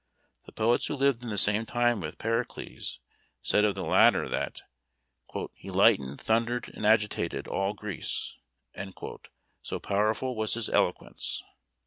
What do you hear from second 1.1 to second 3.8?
in the same time with Pericles said of